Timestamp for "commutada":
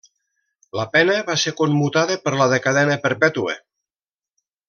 1.59-2.17